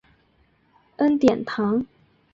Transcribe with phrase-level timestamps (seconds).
[0.97, 1.85] 恩典堂。